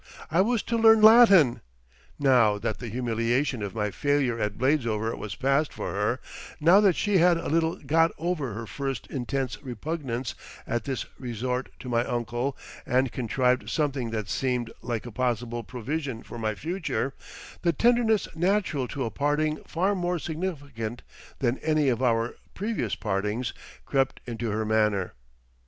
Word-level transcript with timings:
I 0.31 0.41
was 0.41 0.63
to 0.63 0.79
learn 0.79 0.99
Latin! 1.03 1.61
Now 2.17 2.57
that 2.57 2.79
the 2.79 2.89
humiliation 2.89 3.61
of 3.61 3.75
my 3.75 3.91
failure 3.91 4.39
at 4.39 4.57
Bladesover 4.57 5.15
was 5.15 5.35
past 5.35 5.71
for 5.71 5.91
her, 5.91 6.19
now 6.59 6.81
that 6.81 6.95
she 6.95 7.19
had 7.19 7.37
a 7.37 7.47
little 7.49 7.75
got 7.75 8.11
over 8.17 8.55
her 8.55 8.65
first 8.65 9.05
intense 9.11 9.61
repugnance 9.61 10.33
at 10.65 10.85
this 10.85 11.05
resort 11.19 11.69
to 11.81 11.87
my 11.87 12.03
uncle 12.03 12.57
and 12.83 13.11
contrived 13.11 13.69
something 13.69 14.09
that 14.09 14.27
seemed 14.27 14.71
like 14.81 15.05
a 15.05 15.11
possible 15.11 15.61
provision 15.63 16.23
for 16.23 16.39
my 16.39 16.55
future, 16.55 17.13
the 17.61 17.71
tenderness 17.71 18.27
natural 18.35 18.87
to 18.87 19.05
a 19.05 19.11
parting 19.11 19.57
far 19.67 19.93
more 19.93 20.17
significant 20.17 21.03
than 21.37 21.59
any 21.59 21.89
of 21.89 22.01
our 22.01 22.33
previous 22.55 22.95
partings 22.95 23.53
crept 23.85 24.19
into 24.25 24.49
her 24.49 24.65
manner. 24.65 25.13